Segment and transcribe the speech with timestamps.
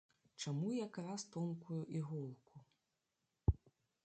[0.43, 2.65] Чаму якраз тонкую іголку?